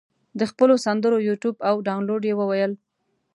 [0.39, 2.71] د خپلو سندرو یوټیوب او دانلود یې وویل.